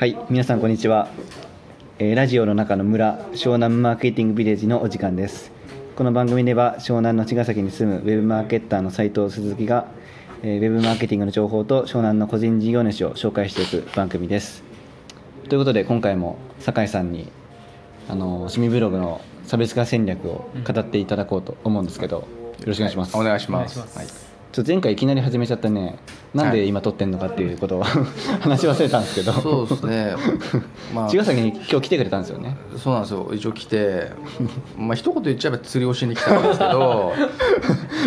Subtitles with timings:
[0.00, 1.10] はい皆さんこんにちは、
[1.98, 5.52] えーラジオの中の村湘南マーケティングビレッジのお時間です。
[5.94, 9.88] この番組では湘南の茅ヶ崎に住むウェブマーケッターの斉藤鈴木が、
[10.42, 14.62] えーウェブマーケティングの情報と湘南の個人事業主を紹介していく番組です。
[15.50, 17.30] ということで今回も酒井さんに
[18.08, 22.26] あの趣味ブログの差別化戦略を語っていただこうと思うんですけどよ
[22.64, 24.24] ろしくお願いします、お願いしますお願いします。
[24.24, 25.96] はいちょ前回いきなり始めちゃったね。
[26.34, 27.84] なんで今撮ってんのかっていうことを
[28.40, 29.32] 話し忘れたんですけど。
[29.32, 30.14] そうですね。
[30.92, 31.08] まあ。
[31.08, 32.56] 茅ヶ崎に今日来てくれたんですよね。
[32.76, 33.30] そうなんですよ。
[33.32, 34.10] 一応来て。
[34.76, 37.12] まあ一言言っちゃえば釣りをしに来たんですけど。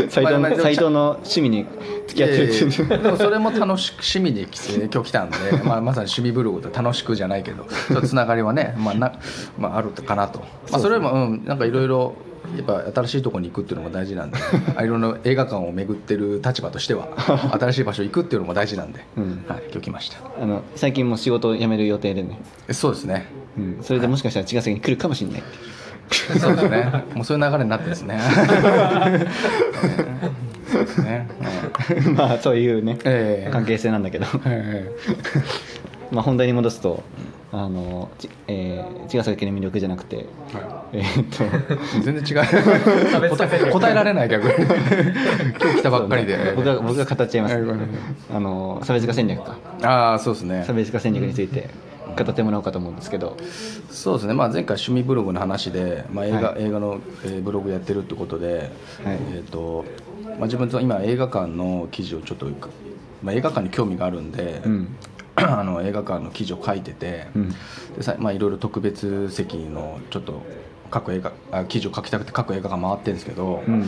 [0.10, 1.66] 斎藤藤の趣味に
[2.08, 7.66] 付き合ってるでもそれも楽しく趣味で来て今日来たんで、まあ、まさに趣味ブログと楽しくじゃないけど。
[8.02, 9.14] つながりはね、まあな
[9.58, 10.40] まあ、あるかなと、
[10.72, 12.16] まあ、それも、うん、なんかいろいろ
[12.56, 14.38] やっぱ新しいところに行くっていうのも大事なんで
[14.76, 17.10] あいろんな映画館を巡ってる立場としては
[17.60, 19.46] 新しい場所行くっていうのも大事なんで、うん。
[19.48, 20.18] はい、今日来ました。
[20.42, 23.28] あの最近もう仕事を辞める予定でね、えそうですね。
[23.58, 25.44] うん、それでもしかしたら茅ヶ崎に来るかもしれない
[26.40, 27.04] そうですね。
[27.14, 28.20] もうそういう流れになってですね。
[31.04, 31.28] ね。
[32.16, 33.52] まあそういうね、ええ。
[33.52, 34.26] 関係性なんだけど。
[34.46, 34.92] え
[36.14, 37.04] まあ本題に戻すと
[37.52, 40.26] あの、ちえー茅ヶ崎の魅力じゃなくて、
[40.94, 43.30] えーっとえ全然違う。
[43.30, 44.54] 答え答えられない逆に。
[44.66, 46.54] 今日来たばっかりで。
[46.56, 47.96] 僕が僕が語っちゃいます、はいごめんなさい
[48.36, 50.74] あの差別化戦略かああそうですね差。
[50.74, 51.70] 別化戦略について
[52.18, 53.38] 語ってもらおうかと思うんですけど、
[53.90, 54.34] そうですね。
[54.34, 58.48] まあ前回趣味ブログの話で、まあ映画、はい映画の、えーブログやってるってことで、
[59.04, 59.84] はいえっ、と
[60.26, 62.48] まあ自分と今映画館の記事をちょっと
[63.24, 64.62] まあ映画館に興味があるんで。
[64.66, 64.96] うん
[65.36, 67.50] あの映画館の記事を書いてて、うん。
[67.96, 70.44] でさまあ、いろいろ特別席のちょっと
[70.92, 73.86] 各映画あ記事を書きたくて各映画館回ってるんですけど、うん。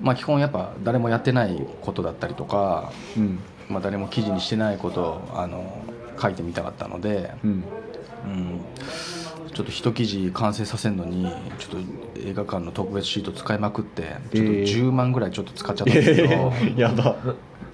[0.00, 3.38] まあ、基本やっぱ誰もやってないことだったりとか、うん。
[3.68, 5.82] まあ、誰も記事にしてないことをあの
[6.20, 7.64] 書いてみたかったので、うん。
[8.26, 8.60] うん、
[9.52, 11.82] ちょっと一記事完成させるのにちょっ
[12.14, 14.64] と映画館の特別シート使いまくってちょっとえー。
[14.64, 16.52] 10万ぐらいちょっと使っちゃったんですけど。
[16.76, 17.16] やば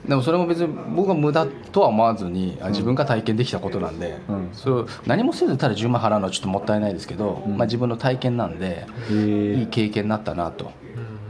[0.07, 4.49] でもそれも別に僕は無駄とは思わずにあ自分が体験できたことなんで、うん。
[4.53, 7.57] それを何もせずただ10万払うのはちょっともったいないですけど、うん。
[7.57, 10.73] まあ、自分の体験なんでいい経験になったなと、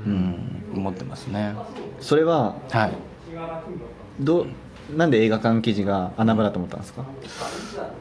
[0.06, 1.54] うん思ってますね。
[2.00, 2.92] それははい。
[4.18, 4.46] どう
[4.96, 7.04] なんで映画館記事が穴場だと思ったんですか？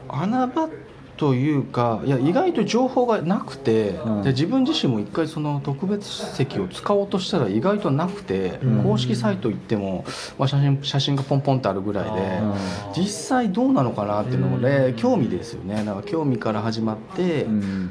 [0.08, 0.68] 穴場
[1.16, 4.22] というかいや意外と情報がなくて、うん。
[4.22, 8.82] で自分自身も一回その特別席を使おうとしたら意外となくて、うん。
[8.82, 10.04] 公式サイト行っても、
[10.38, 12.38] まあ、写真写真がポンポンってあるぐらいで。
[12.38, 12.54] うん。
[12.96, 15.84] 実際どうなのかなっていうのもね、興味ですよね。
[15.84, 17.90] だから興味から始まって、うん。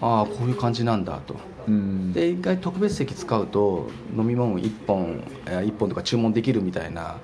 [0.00, 1.36] ああこういう感じなんだと。
[1.66, 2.12] うん。
[2.12, 7.16] で意外と特別席使うと飲み物1本えー1本とか注文できるみたいな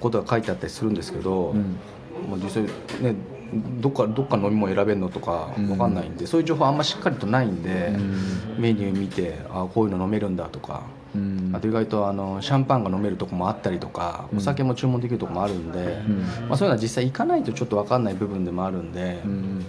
[0.00, 1.76] ことが書いてあったりするんですけど、うん
[2.22, 2.62] もう実際
[3.00, 3.14] ね
[3.52, 5.66] どっかどっか飲み物選べるのとかうん。
[5.68, 8.40] 分かんないんで、そういう情報あんましっかりとないんで、うん。
[8.56, 10.84] メニュー見てああこういうの飲めるんだとか。
[11.14, 11.52] うん。
[11.54, 14.38] あと意外とあのシャンパンが飲めるとこもあったりとか、うん。
[14.38, 16.18] お酒も注文できるとこもあるんで、うん。
[16.48, 19.66] まあ、そういうのは実際行かないとちょっと分かんない部分でもあるんで、うん。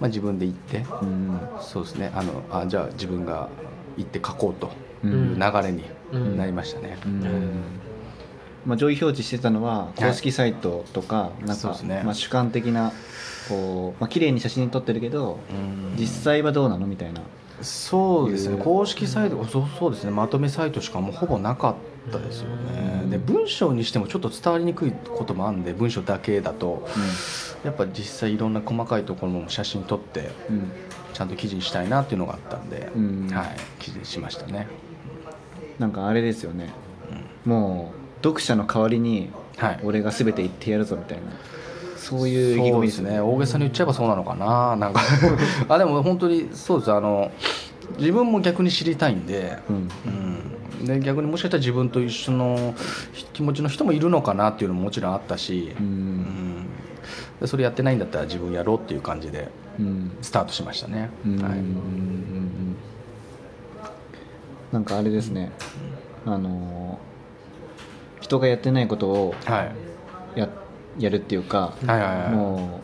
[0.00, 1.48] まあ、自分で行ってうん。
[1.58, 2.10] そうですね。
[2.14, 3.50] あのあじゃあ自分が
[3.96, 5.38] 行って書こうとういうん。
[5.38, 6.36] 流れにうん。
[6.38, 6.96] なりましたね。
[8.64, 10.02] うんまあ、上位表示してたのははい。
[10.02, 12.92] 公式サイトとか、なんか、まあ、主観的な
[13.48, 16.00] こう、まあ綺麗に写真撮ってるけどうん。
[16.00, 17.20] 実際はどうなのみたいな。
[17.62, 18.56] そうですね。
[18.62, 20.10] 公式サイトそうそうですね。
[20.10, 23.10] まとめサイトしかもうほぼなかったですよね、うん。
[23.10, 26.86] で文章にしてもちょっと伝わりにくいこともあるんで文章だけだと
[27.64, 30.72] やっぱ実際いろんな細かいところも写真撮ってうん。
[31.14, 33.28] ちゃんと記事にしたいなっていうのがあったんで、うん。
[33.32, 33.56] はい。
[33.78, 34.66] 記事にしましたね、
[35.78, 36.70] なんかあれですよね。
[37.44, 39.80] もう読者の代わりにはい。
[39.84, 41.24] 俺が全て言ってやるぞみたいな。
[41.96, 43.20] そういう意気込みですすね。
[43.20, 44.76] 大げさに言っちゃえばそうなのかな。
[44.76, 45.00] なんか。
[45.68, 46.92] あでも本当にそうです。
[46.92, 47.30] あの
[47.98, 49.88] 自分も逆に知りたいんで,、うん。
[50.80, 52.74] うん、で逆にもしかしたら自分と一緒の
[53.32, 55.88] 気持ちの人もいるのかなっていうのももちろんあったし、ううん。
[55.88, 56.66] ん
[57.40, 60.10] でそれやってないんだったら自分やろうっていう感じでうん。
[60.20, 61.36] スタートしましたね、うん。
[61.42, 61.58] はい、
[64.72, 65.52] なんかあれですね。
[66.26, 66.98] あの
[68.24, 69.70] 人がやってないことをは
[70.36, 70.40] い。
[70.40, 70.48] や
[70.98, 71.74] やるっていうか、
[72.32, 72.80] も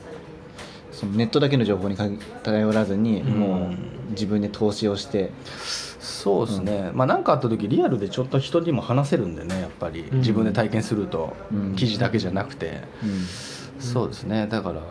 [0.92, 2.08] うそのネットだけの情報にか
[2.42, 3.38] 頼らずに、うん。
[3.40, 3.70] も
[4.08, 5.30] う自分で投資をして、
[5.98, 10.00] そうですね、まあ何かあった時リアルでちょっと人にも話せるんでねやっぱり。
[10.12, 10.18] うん。
[10.18, 11.74] 自分で体験すると、うん。
[11.74, 13.82] 記事だけじゃなくて、うん。
[13.82, 14.46] そうですね。
[14.50, 14.82] だから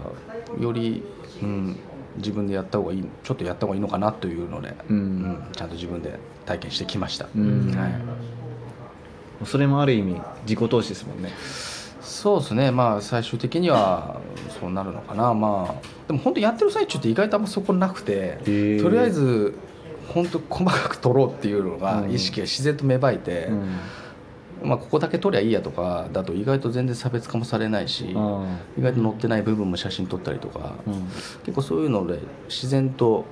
[0.59, 1.03] より、
[1.43, 1.75] うん、
[2.17, 4.95] 自分でやった方がいいちょっとやった方がいいのかなというので、うん。
[4.95, 7.71] うんちゃんと自分で体験してきました、うん。
[7.77, 8.01] はい、
[9.45, 11.31] それもある意味自己投資ですもんね。
[12.01, 12.71] そうですね。
[12.71, 14.19] まあ最終的には
[14.59, 15.33] そうなるのかな。
[15.33, 19.53] まあでも本当やってる最中って意外とあんまそこなくてーとりあえず
[20.13, 22.11] 本当細かく取ろうっていうのがうん。
[22.11, 23.77] 意識が自然と芽生えて、うん。
[24.61, 28.45] まあ、ここだけ撮りゃいいやとかだと意外と全然差別化もされないしあ
[28.77, 31.05] 意外と載ってない部分も写真撮ったりとか、ーうん。
[31.43, 32.19] 結構そういうので
[32.49, 33.23] 自然と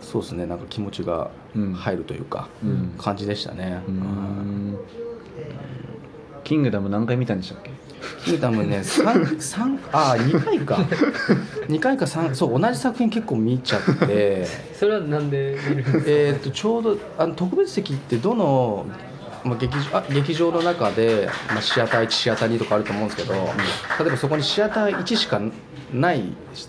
[0.00, 0.46] そうですね。
[0.46, 1.72] なんか気持ちがうん。
[1.74, 2.94] 入るというか、うん。
[2.96, 4.78] 感じでしたね、うーん
[6.44, 7.70] キングダム何回見たんでしたっけ？
[8.24, 10.76] キングダムね三三あ2回か。
[11.68, 14.46] 2回か3そう同じ作品結構見ちゃって。
[14.74, 15.98] それはなんで見るんですか？
[16.06, 18.86] えーとちょうどあの特別席ってどの、
[19.46, 25.40] まあ、劇場あ劇場の中で、まあ、シアター1シアター2とかあると思うんですけど、例えばそこにシアター1しか
[25.92, 26.22] ない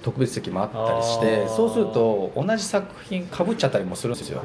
[0.04, 4.42] 特別席もあったりしてそうすると同じ作品かぶっちゃったりもするんですよ。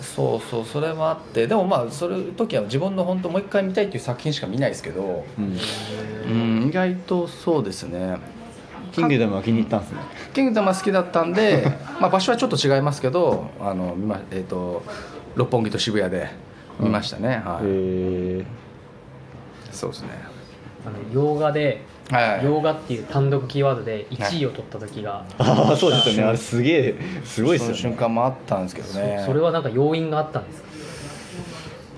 [0.00, 5.58] そうそうそれもあってでもまあそれ時は自分の本当もう一回見たいっていう作品しか見ないですけど、うん。
[6.26, 8.16] うん、意外とそうですね。
[8.92, 9.98] キングダムは気に入ったんですね。
[10.32, 11.64] キングダムは好きだったんで、
[12.00, 14.84] まあ、場所はちょっと違いますけどあの見ま、えー、と
[15.34, 16.30] 六本木と渋谷で
[16.80, 18.44] 見ましたね、はい、へ
[19.70, 20.08] そうですね。
[20.86, 22.44] あの洋画ではい。
[22.44, 26.22] 洋画っていう単独キーワードで1位を取った時が、ああそうですよね。
[26.24, 26.94] あれすげえ
[27.24, 27.96] すごいっそのすよね。
[27.96, 29.22] 瞬間もあったんですけどね。
[29.24, 30.68] それはなんか要因があったんですか？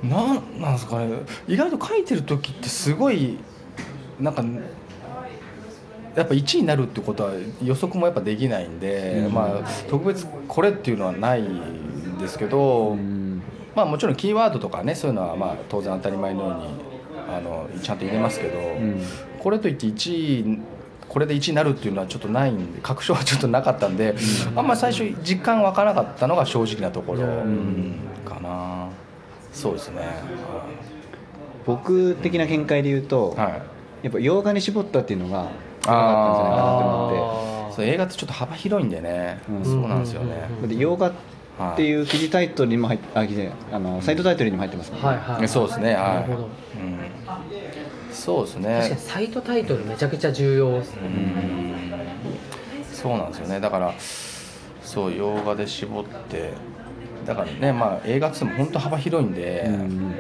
[0.05, 1.09] なんなんですかね。
[1.49, 3.39] 意外と書いてる時ってすごい
[4.21, 4.45] なんか
[6.15, 9.33] やっぱ1位になるってことは予測もやっぱできないんで、うん。
[9.33, 13.26] まあ特別これっていうのはないんですけど、うん
[13.77, 16.65] まあもちろんキーワードとかねそういうのはまあ当然当たり前のように
[17.29, 19.03] あのちゃんと入れますけど、うん。
[19.39, 20.59] これといって1位
[21.09, 24.15] これで1位になるっていうのはちょっとないんで確証はちょっとなかったんで、
[24.57, 27.21] あんま最初実感湧かなかったのが正直なところ、
[28.25, 28.89] かな。
[29.53, 30.03] そうですね。
[31.65, 33.63] 僕的な見解で言うと、はい。
[34.03, 35.51] やっぱ洋画に絞ったっていうのが良かっ
[35.83, 37.87] たんじゃないかなって思って。
[37.89, 39.65] 映画ってちょっと幅広いんでね、うん。
[39.65, 40.69] そうなんですよね、うん。
[40.69, 41.13] で洋画っ
[41.77, 45.07] ていう記事タイトルにも入っあ記事あのサイトタイトルにも入ってますもんね。
[45.09, 45.49] はいはい。
[45.49, 45.95] そうですね。
[45.95, 45.97] はい。
[45.97, 46.43] なるほど。
[46.45, 46.51] うん、
[48.13, 51.01] そうです確かにねサイトタイトルめちゃくちゃ重要ですね。
[51.05, 51.75] うん。
[52.93, 53.61] そうなんですよね。
[53.61, 53.95] だから
[54.83, 56.53] そう洋画で絞って。
[57.27, 60.17] だからねまあ映画っつっても本当幅広いんで、うん。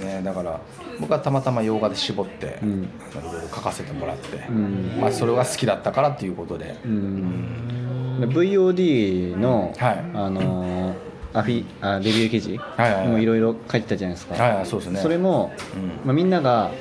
[0.00, 0.60] ね、だから
[0.98, 2.82] 僕はたまたま洋画で絞って、うん。
[2.82, 2.88] い
[3.32, 5.00] ろいろ書かせてもらって、うん。
[5.00, 7.87] まあ、それが好きだったからっていうことで、うん。
[7.87, 7.87] で
[8.26, 10.04] VOD の、はい。
[10.14, 13.08] あのーアフィあレビュー記事はいはいはい。
[13.08, 15.00] もいろいろ書いてたじゃないですか、はいはいそうですね。
[15.00, 15.88] それも、うん。
[16.06, 16.72] まあ、みんなが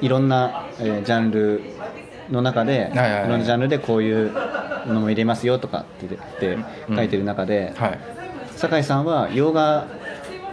[0.00, 1.60] いろんな、えージャンル
[2.30, 3.28] の中で、いはいはい。
[3.28, 4.32] ろんなジャンルでこういう
[4.86, 6.58] のも入れますよとかって
[6.88, 7.98] 書いてる中で、はい。
[8.56, 9.86] 酒井さんは洋画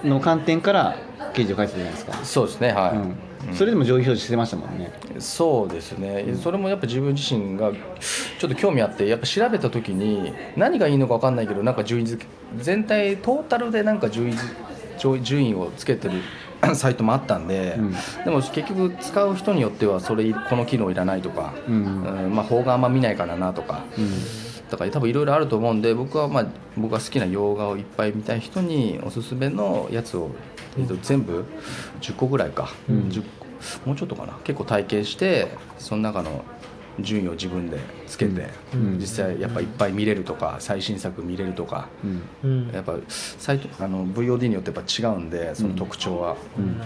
[0.03, 0.95] の観点から
[1.33, 2.97] 記事を書いてたじゃないですか、そうですねはい、
[3.49, 3.55] うん。
[3.55, 4.91] それでも上位表示してましたもんね。
[5.19, 12.29] そうですね、それもやっぱ自分自身がちょっと興味あってやっぱ調べた時に何がいいのか分かんないけどなんか順位付け
[12.63, 14.35] 全体トータルでなんか順位
[15.21, 16.21] 順位をつけてる
[16.75, 17.91] サイトもあったんで、うん。
[18.25, 22.23] でも結局使う人によってはそれこの機能いらないとか、うん。
[22.25, 24.11] うんまあ邦画あんま見ないからなとか、うん。
[24.69, 26.45] だから多分いろいろあると思うんで僕はまあ
[26.77, 30.31] 僕が好きな洋画をいっぱい見たい人におすすめのやつを、
[30.77, 31.45] えっと全部
[32.01, 33.09] 10個ぐらいか、うん。
[33.09, 33.45] 10個
[33.85, 34.33] もうちょっとかな。
[34.43, 36.43] 結構体験してその中の
[36.99, 38.97] 順位を自分でつけて、うん。
[38.99, 41.87] 実際やっぱいっぱい見れるとか最新作見れるとか、
[42.43, 42.49] うん。
[42.49, 42.71] うん。
[42.73, 46.77] やっぱサイトあの VOD によってやっぱ違うんでその特徴は、うん。
[46.79, 46.83] だ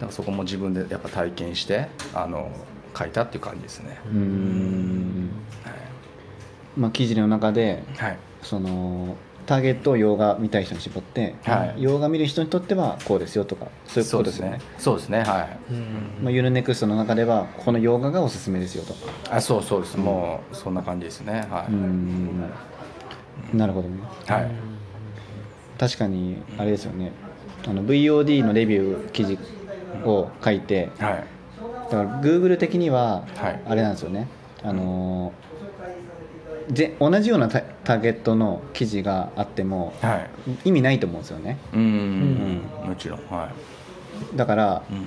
[0.00, 2.50] からそこも自分でやっぱ体験してあの
[2.96, 3.98] 書いたっていう感じですね、
[6.76, 8.18] まあ、記事の中ではい。
[8.42, 9.16] その
[9.48, 11.82] ターゲットを洋画見たい人に絞って、はい。
[11.82, 14.60] 洋画見る人にとってはこうですよとかそういうことですよね。
[14.76, 15.20] そうですね。
[15.20, 15.72] はい。
[15.72, 16.24] うん。
[16.24, 18.94] まあ、ユルネクストの中ではこの洋画がおすすめですよと。
[19.34, 21.46] あそうそうです、もうそんな感じですね。
[21.50, 22.50] はうーん。
[23.54, 23.96] なるほどね。
[24.28, 24.50] い、はい。
[25.78, 27.12] 確かにあれですよね。
[27.66, 29.38] あの VOD のレビュー記事
[30.04, 31.24] を書いてはい。
[31.90, 33.62] だから Google 的にははい。
[33.66, 34.28] あれなんですよね、
[34.62, 35.32] あの
[36.70, 40.30] ぜ同じようなタターゲットの記事があってもはい。
[40.64, 41.58] 意味ないと思うんですよね。
[41.72, 43.50] うんもちろんは
[44.34, 45.02] だからい、うん。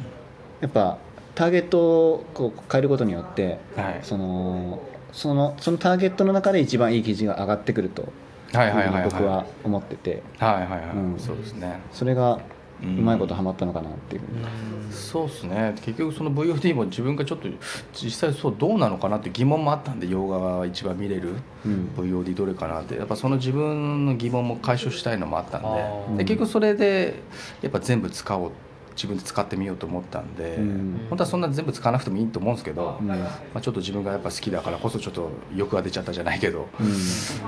[0.62, 0.98] やっぱ
[1.36, 4.00] ターゲットをこう変えることによってはい。
[4.02, 8.12] そのそのそのターゲットの中で一番いい記事が上がってくると
[8.54, 9.04] はいはいはいはい。
[9.06, 10.24] 僕は思ってて。
[10.40, 11.20] はいはいはい、うん。
[11.20, 11.80] そうですね。
[11.92, 12.40] それが
[12.84, 14.22] ううんまいことハマったのかなっていう。
[14.22, 15.74] ふうにそうですね。
[15.82, 17.48] 結局その VOD も自分がちょっと
[17.94, 21.36] 実際そうどうなのかなって疑問もあったんで洋画が一番見れる
[21.66, 21.90] うん。
[21.96, 22.96] VOD どれかなって。
[22.98, 26.18] やっぱその自分の疑問も解消したいのもあったんあでー。
[26.18, 27.16] で結局それで
[27.62, 28.52] やっぱ全部使おう
[28.94, 31.06] 自分で使ってみようと思ったんで、うん。
[31.10, 33.08] 本当はそんな全部使わなくてもいいと思うんですけど、うん。
[33.08, 33.16] ま
[33.56, 36.84] あ、ちょっと自分がやっぱ好きだからこそちょっと欲が出ちゃったじゃないけど、う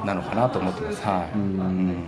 [0.04, 0.06] ん。
[0.08, 1.06] なのかなと思ってます。
[1.06, 1.42] はい、うん。
[1.42, 2.06] うん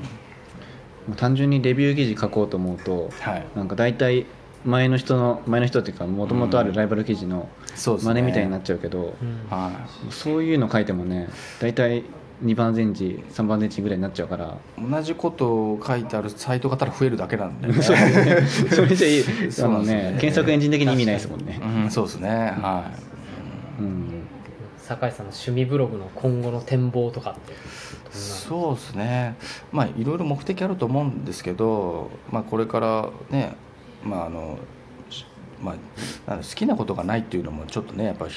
[1.13, 3.45] 単純にレビュー記事書こうと思うとはい。
[3.55, 4.25] なんか大体
[4.65, 8.13] 前の人の前の人っていうかもともとあるライバル記事のそうですね。
[8.13, 9.47] 真似みたいになっちゃうけど、うん。
[9.49, 12.03] はそういうの書いてもね大体
[12.43, 14.57] 2番前置3番前置ぐらいになっちゃうから。
[14.77, 18.69] い、同じことを書いてあるサイトがただ増えるだけなんで、ね、 そうですね。
[18.71, 19.51] それじゃいい。
[19.51, 19.85] そね。
[19.85, 21.59] ね検索エンジン的に意味ないですもんね。
[21.61, 22.29] うん、そうですね。
[22.29, 22.91] は
[23.79, 24.14] うん
[24.85, 27.53] 酒井さんの趣味ブログの今後の展望とかって。
[28.11, 29.35] そうですね。
[29.71, 33.55] まあいろいろ目的あると思うんですけど、まあ、これからね
[34.03, 34.59] まああの
[35.09, 35.25] し
[35.61, 35.75] ま
[36.27, 38.31] あ、好きなことがないっていうのもちょっとねやっぱり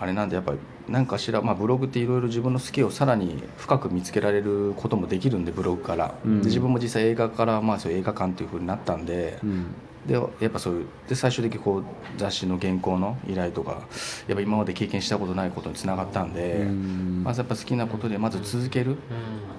[0.00, 6.40] あれなんでやっぱり何かしら、まあ、ブログっていろいろ自分の好きをさらに深く見つけられることもできるんでブログから、うん。
[6.40, 9.74] で自分も実際映画から、まあ、そう映画館っていうふうになったんで、うん
[10.06, 11.84] でやっぱそういうで最終的にこう
[12.16, 13.88] 雑誌の原稿の依頼とか
[14.26, 17.22] やっぱ今まで経験したことないことにつながったんで、うん。
[17.22, 18.96] まずやっぱ好きなことでまず続ける、うん。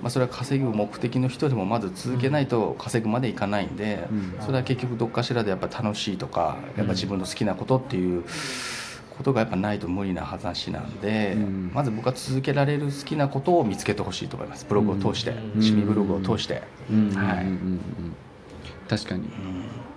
[0.02, 4.36] まあ、それは稼ぐ目的の人でもまず続けないと稼ぐまでいかないんで、うん。
[4.40, 8.26] それは結局どっかしらでやっぱ楽しいとかやっぱ自分の好きなことっていう
[9.10, 11.72] ことがやっぱないと無理な話なんで、うん。
[11.74, 14.66] まず僕は続けられる好きなことを見つけてほしいと思います。
[14.68, 15.38] ブログを通して、うん。
[15.62, 17.10] 趣味ブログを通して、うん。
[17.12, 17.46] はい。
[17.46, 17.52] うん。
[17.52, 17.60] うん。
[18.00, 18.18] うん。
[18.88, 19.28] 確かに。
[19.28, 19.91] うん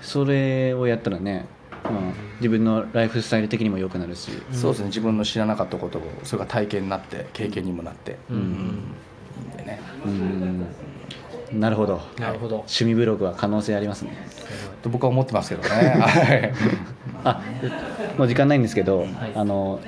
[0.00, 1.46] それをやったらね、
[1.84, 1.92] まあ、
[2.36, 4.30] 自分のライフスタイル的にも良くなるし。
[4.52, 4.86] そうですね。
[4.86, 8.36] 自分の知らなかったことをそれが体験になって経験にもなって、うん。
[8.36, 9.80] いいんでね。
[10.04, 10.66] うん。
[11.60, 12.00] なるほど。
[12.18, 12.56] なるほど。
[12.56, 14.16] 趣味ブログは可能性ありますね。
[14.82, 15.68] と僕は思ってますけどね。
[15.68, 16.52] は い
[17.24, 17.42] あ
[18.16, 19.08] もう時間ないんですけど、い。
[19.34, 19.80] あの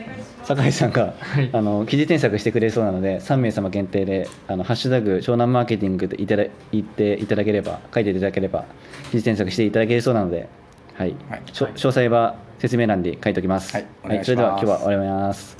[0.57, 1.50] 酒井さんが、はい。
[1.52, 8.64] あの記事添削してくれそうなので3名様限定で「あのハッシュタグ湘南マーケティング」でいただ言っていただければ書いていただければ
[9.11, 10.49] 記事添削していただけるそうなので、
[10.95, 11.14] はい。
[11.28, 11.42] はい。
[11.47, 13.87] 詳細は説明欄に書いておきます、はい。
[14.04, 14.26] お願いします。
[14.26, 15.49] それでは今日は終わります